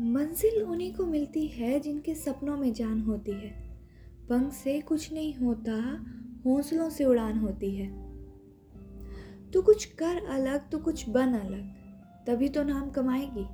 मंजिल 0.00 0.62
उन्हीं 0.62 0.92
को 0.94 1.04
मिलती 1.06 1.46
है 1.46 1.78
जिनके 1.80 2.14
सपनों 2.14 2.56
में 2.56 2.72
जान 2.72 3.00
होती 3.00 3.32
है। 3.32 3.50
पंख 4.28 4.52
से 4.52 4.80
कुछ 4.80 5.12
नहीं 5.12 5.34
होता, 5.34 5.74
हौसलों 6.46 6.88
से 6.90 7.04
उड़ान 7.04 7.38
होती 7.38 7.70
है। 7.76 7.86
तो 9.50 9.62
कुछ 9.62 9.84
कर 9.84 10.24
अलग 10.26 10.68
तो 10.70 10.78
कुछ 10.78 11.08
बन 11.08 11.34
अलग, 11.34 11.62
तभी 12.26 12.48
तो 12.48 12.62
नाम 12.62 12.90
कमाएगी। 12.90 13.46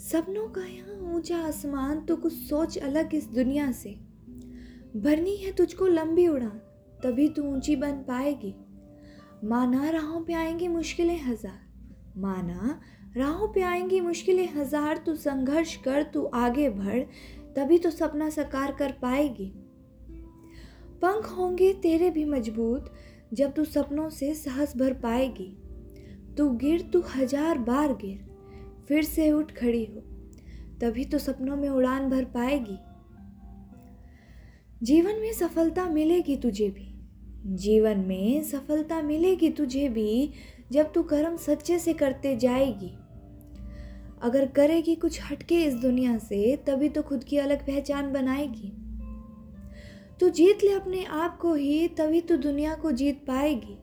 सपनों 0.00 0.48
का 0.48 0.64
यहाँ 0.64 1.14
ऊँचा 1.14 1.38
आसमान 1.38 2.04
तो 2.04 2.16
कुछ 2.16 2.32
सोच 2.32 2.78
अलग 2.78 3.14
इस 3.14 3.28
दुनिया 3.28 3.70
से। 3.72 3.96
भरनी 4.96 5.36
है 5.36 5.52
तुझको 5.52 5.86
लंबी 5.86 6.26
उड़ान, 6.28 6.60
तभी 7.02 7.28
तू 7.28 7.42
ऊँची 7.44 7.76
बन 7.76 8.02
पाएगी। 8.02 8.54
माना 9.44 9.90
राहों 9.90 10.20
पे 10.20 10.34
आएँगी 10.34 10.68
मुश्किलें 10.68 11.20
हज़ार 11.22 11.62
माना, 12.16 12.80
राहों 13.16 13.48
पे 13.48 13.62
आएँगी 13.62 14.00
मुश्किलें, 14.00 14.48
हज़ार 14.54 14.96
तू 14.96 15.14
संघर्ष 15.14 15.76
कर, 15.76 16.02
तू 16.02 16.24
आगे 16.24 16.68
बढ़, 16.68 17.00
तभी 17.56 17.78
तो 17.78 17.90
सपना 17.90 18.28
साकार 18.30 18.72
कर 18.72 18.92
पाएगी। 18.92 19.52
पंख 21.02 21.26
होंगे 21.28 21.72
तेरे 21.72 22.10
भी 22.10 22.24
मज़बूत, 22.24 22.92
जब 23.32 23.52
तू 23.52 23.64
सपनों 23.64 24.08
से 24.10 24.34
साहस 24.34 24.76
भर 24.76 24.92
पाएगी। 24.92 25.52
तू 26.38 26.48
गिर, 26.50 26.80
तू 26.82 27.02
हज़ार 27.16 27.58
बार 27.58 27.92
गिर, 27.94 28.24
फिर 28.88 29.04
से 29.04 29.30
उठ 29.32 29.52
खड़ी 29.52 29.84
हो, 29.84 30.00
तभी 30.80 31.04
तो 31.04 31.18
सपनों 31.18 31.56
में 31.56 31.68
उड़ान 31.68 32.08
भर 32.10 32.24
पाएगी। 32.24 32.78
जीवन 34.82 35.20
में 35.20 35.32
सफलता 35.32 35.88
मिलेगी 35.88 36.36
तुझे 36.36 36.68
भी, 36.70 36.90
जीवन 37.56 37.98
में 37.98 38.42
सफलता 38.42 39.00
मिलेगी 39.02 39.50
तुझे 39.50 39.88
भी 39.88 40.32
जब 40.72 40.92
तू 40.92 41.02
कर्म 41.02 41.36
सच्चे 41.36 41.78
से 41.78 41.92
करते 41.92 42.36
जाएगी। 42.36 42.98
अगर 44.22 44.46
करेगी 44.46 44.94
कुछ 44.94 45.20
हटके 45.30 45.62
इस 45.62 45.74
दुनिया 45.74 46.18
से, 46.18 46.56
तभी 46.56 46.88
तो 46.88 47.02
खुद 47.02 47.24
की 47.24 47.36
अलग 47.36 47.66
पहचान 47.66 48.12
बनाएगी। 48.12 48.72
तू 50.20 50.28
जीत 50.28 50.64
ले 50.64 50.72
अपने 50.72 51.04
आप 51.04 51.38
को 51.38 51.54
ही, 51.54 51.88
तभी 51.88 52.20
तो 52.20 52.36
दुनिया 52.36 52.74
को 52.74 52.92
जीत 52.92 53.24
पाएगी। 53.26 53.78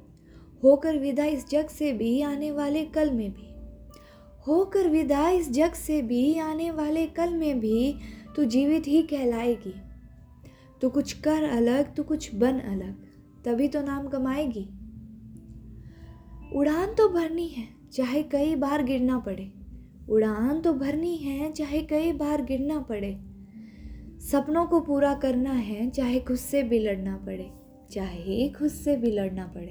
होकर 0.63 0.97
विदा 0.97 1.25
इस 1.25 1.49
जग 1.49 1.67
से 1.67 1.93
भी 1.93 2.21
आने 2.21 2.51
वाले 2.51 2.85
कल 2.85 3.11
में 3.11 3.31
भी। 3.31 3.47
होकर 4.47 4.89
विदा 4.89 5.29
इस 5.29 5.51
जग 5.51 5.73
से 5.73 6.01
भी 6.01 6.39
आने 6.39 6.71
वाले 6.71 7.05
कल 7.05 7.33
में 7.33 7.59
भी 7.59 7.95
तू 8.35 8.43
जीवित 8.43 8.87
ही 8.87 9.01
कहलाएगी। 9.01 9.73
तू 10.81 10.89
कुछ 10.89 11.13
कर 11.13 11.43
अलग, 11.43 11.95
तू 11.95 12.03
कुछ 12.03 12.35
बन 12.35 12.59
अलग, 12.59 12.95
तभी 13.45 13.67
तो 13.67 13.81
नाम 13.81 14.07
कमाएगी। 14.07 14.69
उड़ान 16.53 16.93
तो 16.93 17.07
भरनी 17.09 17.47
है, 17.47 17.67
चाहे 17.93 18.23
कई 18.23 18.55
बार 18.55 18.83
गिरना 18.83 19.17
पड़े। 19.19 19.51
उड़ान 20.09 20.61
तो 20.61 20.73
भरनी 20.73 21.15
है, 21.17 21.51
चाहे 21.51 21.81
कई 21.81 22.11
बार 22.11 22.41
गिरना 22.41 22.79
पड़े। 22.79 23.11
सपनों 24.21 24.65
को 24.65 24.79
पूरा 24.79 25.13
करना 25.13 25.51
है, 25.51 25.89
चाहे 25.89 26.19
खुद 26.19 26.37
से 26.37 26.63
भी 26.63 26.79
लड़ना 26.79 27.15
पड़े, 27.17 27.49
चाहे 27.91 28.49
खुद 28.49 28.69
से 28.69 28.95
भी 28.97 29.11
लड़ना 29.11 29.45
पड़े। 29.47 29.69